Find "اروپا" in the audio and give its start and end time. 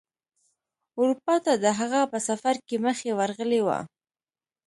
0.99-1.35